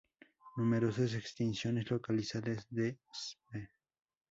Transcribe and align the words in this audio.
Numerosas 0.57 1.13
extinciones 1.13 1.91
localizadas 1.91 2.65
de 2.71 2.97
spp. 3.13 3.69